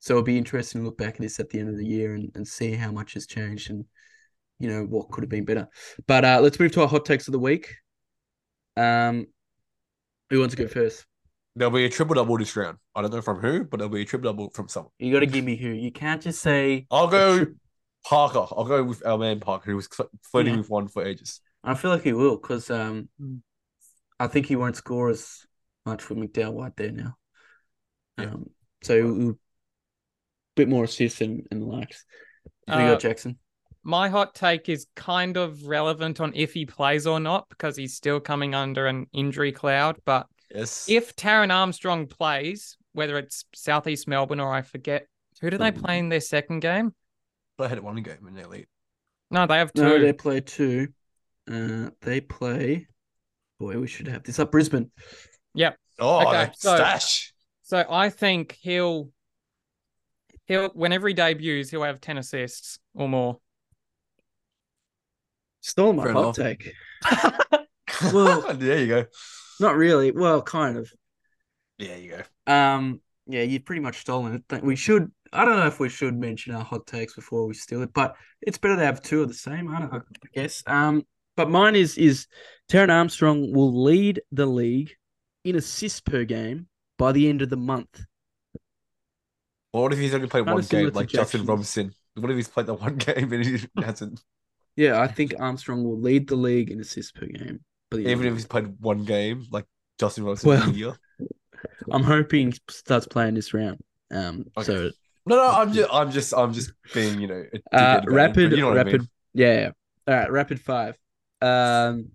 [0.00, 2.14] so it'll be interesting to look back at this at the end of the year
[2.14, 3.86] and, and see how much has changed and
[4.58, 5.66] you know what could have been better.
[6.06, 7.74] But uh, let's move to our hot takes of the week.
[8.76, 9.26] Um,
[10.28, 11.06] who wants to go first?
[11.56, 12.78] There'll be a triple double this round.
[12.94, 14.90] I don't know from who, but there'll be a triple double from someone.
[14.98, 15.68] You got to give me who.
[15.68, 16.86] You can't just say.
[16.90, 17.54] I'll go tri-
[18.04, 18.46] Parker.
[18.56, 20.60] I'll go with our man Parker, who was fl- flirting Yeah.
[20.60, 21.40] with one for ages.
[21.62, 23.08] I feel like he will because um.
[24.20, 25.44] I think he won't score as
[25.86, 27.16] much with McDowell White there now.
[28.18, 28.26] Yeah.
[28.26, 28.50] Um,
[28.82, 29.32] so a
[30.54, 32.04] bit more assists and, and the likes.
[32.68, 33.38] Who you Uh, got, Jackson?
[33.82, 37.94] My hot take is kind of relevant on if he plays or not because he's
[37.94, 39.96] still coming under an injury cloud.
[40.04, 40.86] But Yes.
[40.88, 45.06] if Taran Armstrong plays, whether it's Southeast Melbourne or I forget,
[45.40, 46.94] who do they play in their second game?
[47.58, 48.66] I had it one game in their league.
[49.30, 49.82] No, they have two.
[49.82, 50.88] No, they play two.
[51.50, 52.86] Uh, they play.
[53.58, 54.50] Boy, we should have this up.
[54.52, 54.90] Brisbane.
[55.54, 55.76] Yep.
[55.98, 57.32] Oh, Okay, so- stash.
[57.62, 59.10] So I think he'll
[60.46, 63.38] he'll whenever he debuts, he'll have ten assists or more.
[65.62, 66.58] Stole my Fair hot enough.
[66.58, 66.72] take.
[68.12, 69.04] Well- there you go.
[69.60, 70.10] Not really.
[70.10, 70.92] Well, kind of.
[71.78, 72.52] There you go.
[72.52, 74.62] Um, yeah, you've pretty much stolen it.
[74.62, 75.10] We should.
[75.32, 78.14] I don't know if we should mention our hot takes before we steal it, but
[78.40, 79.68] it's better to have two of the same.
[79.68, 79.98] I don't know.
[80.00, 80.62] I guess.
[80.66, 81.04] Um,
[81.36, 82.26] but mine is is
[82.70, 84.92] Taran Armstrong will lead the league
[85.44, 88.04] in assists per game by the end of the month.
[89.72, 91.92] What if he's only played one game, like Justin Robinson?
[92.14, 94.22] What if he's played the one game and he hasn't?
[94.76, 97.60] Yeah, I think Armstrong will lead the league in assists per game.
[97.96, 99.66] By the Even if he's played one game, like
[99.98, 100.94] Justin Robinson Well, for the year.
[101.90, 103.82] I'm hoping he starts playing this round.
[104.10, 104.90] Um, so
[105.26, 108.50] No, no, I'm just, I'm just, I'm just being, you know, a Uh, dickhead rapid,
[108.50, 109.00] but you know what I rapid.
[109.02, 109.08] mean.
[109.34, 109.70] Yeah, yeah.
[110.06, 110.98] All right, rapid five.
[111.40, 112.10] Um,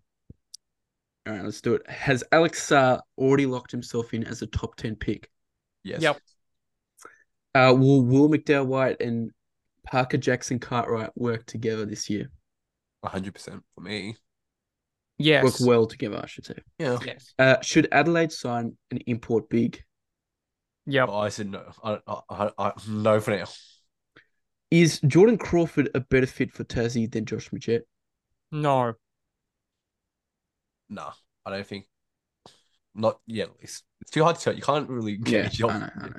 [1.28, 1.90] all right, let's do it.
[1.90, 5.30] Has Alex Sarr already locked himself in as a top ten pick?
[5.84, 6.02] Yes.
[6.02, 6.20] Yep.
[7.56, 9.32] Uh, will Will McDowell White and
[9.84, 12.30] Parker Jackson Cartwright work together this year?
[13.04, 14.16] hundred percent for me.
[15.20, 15.44] Yes.
[15.44, 16.56] Work well together, I should say.
[16.80, 16.98] Yeah.
[17.06, 17.34] Yes.
[17.38, 19.84] Uh, should Adelaide sign an import big?
[20.86, 21.06] Yeah.
[21.06, 21.64] But I said no.
[21.84, 23.46] I, I, I, I, no for now.
[24.72, 27.82] Is Jordan Crawford a better fit for Tassie than Josh Magette?
[28.52, 28.94] No.
[30.90, 31.12] Nah,
[31.46, 31.86] I don't think.
[32.96, 33.50] Not yet.
[33.50, 34.54] At least it's too hard to tell.
[34.56, 35.64] You can't really Yeah, gauge.
[35.64, 36.14] I know, I know.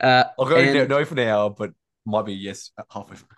[0.00, 1.72] Uh, I'll go and, no, no for now, but
[2.06, 3.16] might be yes at halfway.
[3.16, 3.28] through.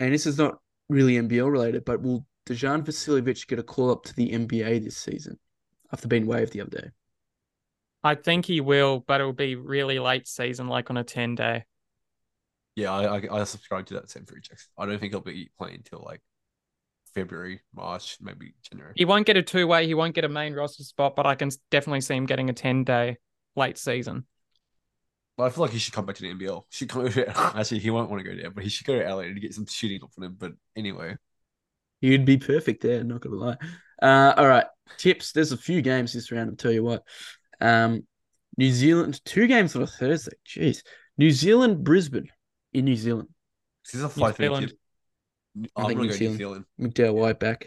[0.00, 4.04] and this is not really NBL related, but will Dejan Vasiljevic get a call up
[4.04, 5.38] to the NBA this season
[5.92, 6.90] after being waived the other day?
[8.02, 11.64] I think he will, but it'll be really late season, like on a 10 day.
[12.76, 14.68] Yeah, I, I I subscribe to that same free checks.
[14.78, 16.20] I don't think he'll be playing until like
[17.14, 18.92] February, March, maybe January.
[18.94, 21.34] He won't get a two way, he won't get a main roster spot, but I
[21.34, 23.16] can definitely see him getting a 10 day
[23.56, 24.26] late season.
[25.38, 26.64] I feel like he should come back to the NBL.
[26.70, 29.22] Should come actually he won't want to go there, but he should go to LA
[29.22, 30.36] to get some shooting up from him.
[30.38, 31.16] But anyway,
[32.00, 33.56] He'd be perfect there, not gonna lie.
[34.02, 34.66] Uh, all right,
[34.98, 35.32] tips.
[35.32, 36.50] There's a few games this round.
[36.50, 37.02] I'll tell you what.
[37.60, 38.06] Um,
[38.58, 40.32] New Zealand, two games on a Thursday.
[40.46, 40.82] Jeez,
[41.18, 42.28] New Zealand, Brisbane,
[42.72, 43.28] in New Zealand.
[43.84, 44.68] this is a fight for Zealand.
[44.68, 44.78] tip.
[45.76, 46.38] I I'm think gonna New go Zealand.
[46.38, 46.64] New Zealand.
[46.80, 47.66] McDowell White back,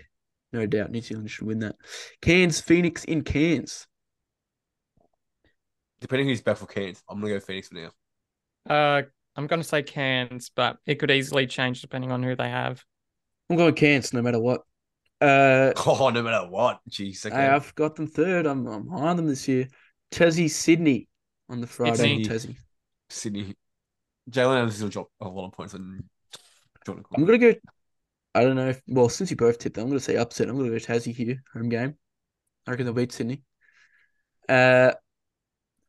[0.54, 0.92] no doubt.
[0.92, 1.76] New Zealand should win that.
[2.22, 3.88] Cairns, Phoenix in Cairns.
[6.02, 7.90] Depending who's back for Cairns, I'm gonna go Phoenix for now.
[8.70, 9.02] Uh,
[9.36, 12.84] I'm going to say Cairns, but it could easily change depending on who they have.
[13.50, 14.62] I'm going Cairns no matter what.
[15.22, 16.80] Uh, Oh, no matter what.
[16.90, 17.36] Jeez, okay.
[17.36, 18.46] I, I've got them third.
[18.46, 19.68] I'm I'm high on them this year.
[20.12, 21.08] Tassie, Sydney
[21.50, 22.16] on the Friday.
[22.16, 22.56] in Tassie.
[23.10, 23.56] Sydney.
[24.30, 26.04] Jaylen Adams is gonna drop a lot of points on
[26.86, 27.04] Jordan.
[27.16, 27.54] I'm gonna go.
[28.36, 28.70] I don't know.
[28.70, 30.50] If, well, since you both tipped, them, I'm gonna say upset.
[30.50, 31.96] I'm gonna go Tassie here, home game.
[32.68, 33.44] I reckon they'll beat Sydney.
[34.48, 34.92] Uh,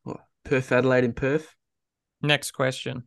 [0.04, 1.54] what, Perth, Adelaide, in Perth.
[2.22, 3.04] Next question.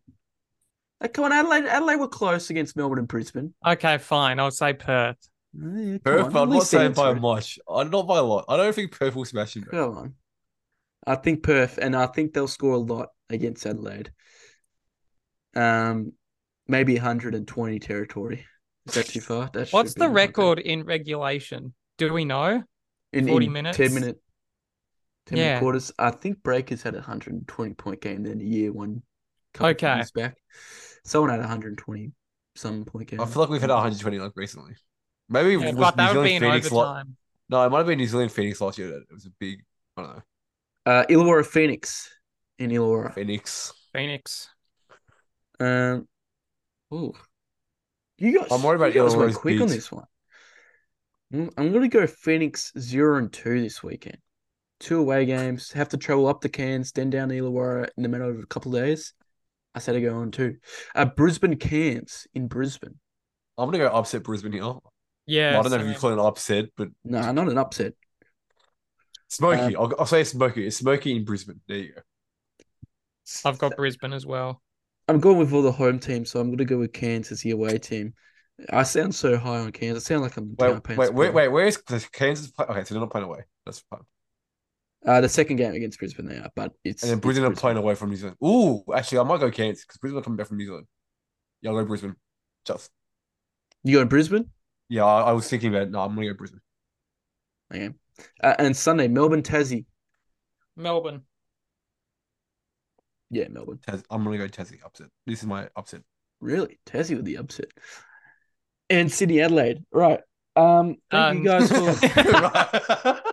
[1.13, 1.65] Come on, Adelaide.
[1.65, 3.53] Adelaide were close against Melbourne and Brisbane.
[3.65, 4.39] Okay, fine.
[4.39, 5.17] I'll say Perth.
[5.61, 7.19] Uh, yeah, Perth, but I'm not saying by it.
[7.19, 7.59] much.
[7.67, 8.45] Uh, not by a lot.
[8.47, 9.65] I don't think Perth will smash him.
[9.69, 9.87] though.
[9.89, 10.13] Come on.
[11.05, 14.11] I think Perth, and I think they'll score a lot against Adelaide.
[15.55, 16.13] Um,
[16.67, 18.45] maybe 120 territory.
[18.87, 19.49] Is that too far?
[19.53, 21.73] That What's the be- record in regulation?
[21.97, 22.63] Do we know?
[23.13, 23.77] in 40 in minutes?
[23.77, 24.19] 10 minute
[25.27, 25.91] 10 minute quarters.
[25.99, 29.12] I think Breakers had a 120 point game then a year one couple of
[29.59, 29.95] Okay.
[29.95, 30.37] years back.
[31.05, 32.11] Someone had 120
[32.55, 33.19] some point game.
[33.21, 34.73] I feel like we've had 120 like recently.
[35.29, 37.17] Maybe Yeah, was but New that would Zealand be in Phoenix la- overtime.
[37.49, 38.87] No, it might have been New Zealand Phoenix last year.
[38.89, 39.59] That it was a big.
[39.97, 40.21] I don't know.
[40.85, 42.09] uh Illawarra Phoenix
[42.59, 43.13] in Illawarra.
[43.15, 43.73] Phoenix.
[43.93, 44.49] Phoenix.
[45.59, 46.07] Um
[46.93, 47.13] ooh.
[48.17, 50.05] You guys, I'm worried about you guys went Illawarra's quick on this one.
[51.33, 54.17] I'm gonna go Phoenix zero and two this weekend.
[54.79, 55.71] Two away games.
[55.71, 58.45] Have to travel up to Cairns, then down to Illawarra in the matter of a
[58.45, 59.13] couple of days.
[59.75, 60.57] I said I go on too.
[60.93, 62.99] Uh, Brisbane Cairns in Brisbane.
[63.57, 64.73] I'm gonna go upset Brisbane here.
[65.25, 65.57] Yeah.
[65.57, 67.93] I don't know if you call it an upset, but No, not an upset.
[69.29, 69.75] Smoky.
[69.75, 70.67] Um, I'll, I'll say Smoky.
[70.67, 71.61] It's Smoky in Brisbane.
[71.67, 72.01] There you go.
[73.45, 74.61] I've got Brisbane as well.
[75.07, 77.41] I'm going with all the home teams, so I'm going to go with Cairns as
[77.41, 78.13] the away team.
[78.69, 79.97] I sound so high on Cairns.
[79.97, 81.47] I sound like I'm down Wait, wait, wait, wait.
[81.47, 82.51] Where's Cairns?
[82.51, 82.65] Play?
[82.69, 83.39] Okay, so they're not playing away.
[83.65, 84.01] That's fine.
[85.05, 87.55] Uh, the second game against Brisbane, they are, but it's And then it's Brisbane are
[87.55, 88.37] playing away from New Zealand.
[88.43, 90.87] Ooh, actually, I might go Cairns because Brisbane are coming back from New Zealand.
[91.61, 92.15] Yeah, I'll go Brisbane.
[92.65, 92.89] Just
[93.83, 94.49] You going to Brisbane?
[94.89, 95.89] yeah, I, I was thinking about.
[95.89, 96.61] No, I'm gonna go Brisbane.
[97.73, 97.89] Okay.
[98.41, 99.85] Uh, and Sunday, Melbourne, Tassie.
[100.77, 101.21] Melbourne.
[103.29, 103.79] Yeah, Melbourne.
[103.85, 105.07] Tas- I'm gonna go Tassie upset.
[105.25, 106.01] This is my upset.
[106.39, 107.65] Really, Tassie with the upset.
[108.89, 109.83] And Sydney, Adelaide.
[109.91, 110.19] Right.
[110.55, 111.71] Um, thank you Um, guys
[113.11, 113.21] for.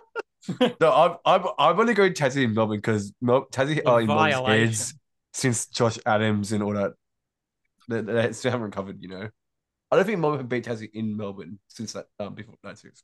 [0.81, 4.33] no, I'm I'm I'm gonna go Tassie and Melbourne because Mel- Tassie are in Melbourne's
[4.35, 4.67] Violation.
[4.67, 4.93] heads
[5.33, 6.93] since Josh Adams and all that.
[7.89, 9.29] They, they still haven't recovered, you know.
[9.91, 13.03] I don't think Melbourne have beat Tassie in Melbourne since that um before that series.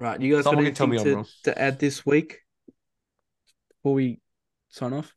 [0.00, 1.26] right, you guys Someone got can tell me anything I'm to, wrong.
[1.44, 2.40] to add this week
[3.82, 4.20] before we
[4.68, 5.14] sign off?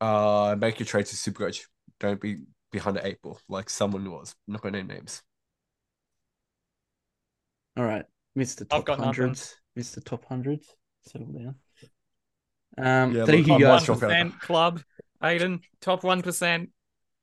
[0.00, 1.62] Uh, make your trades to Supercoach.
[2.00, 4.34] Don't be behind the eight ball like someone was.
[4.46, 5.22] I'm not gonna name names.
[7.76, 8.04] All right,
[8.36, 8.62] Mr.
[8.62, 9.34] I've Top got nothing.
[9.76, 9.96] Hundreds.
[9.96, 10.04] Mr.
[10.04, 10.74] Top Hundreds.
[11.02, 11.54] Settle down.
[12.76, 13.88] Um, Yeah, thank look, you guys.
[13.88, 14.82] one 1% club.
[15.22, 16.68] Aiden, top 1%.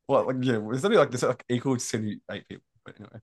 [0.08, 2.64] Well, like yeah, it's only like this like equal to seventy eight people.
[2.86, 3.20] But anyway,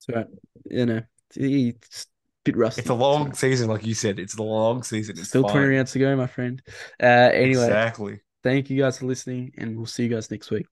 [0.00, 0.24] so,
[0.68, 1.02] you know,
[1.36, 2.08] it's a
[2.44, 2.80] bit rusty.
[2.80, 4.18] it's a long season, like you said.
[4.18, 5.16] It's a long season.
[5.16, 6.60] It's Still 20 rounds to go, my friend.
[7.00, 8.20] Uh, anyway, Exactly.
[8.42, 10.66] thank you guys for listening, and we'll see you guys next week.